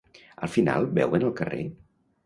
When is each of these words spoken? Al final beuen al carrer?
Al 0.47 0.51
final 0.55 0.89
beuen 0.99 1.29
al 1.31 1.37
carrer? 1.43 1.65